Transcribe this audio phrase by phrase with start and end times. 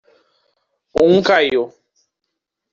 [0.99, 1.69] Um caiu